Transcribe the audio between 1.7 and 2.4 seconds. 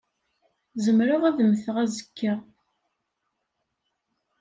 azekka.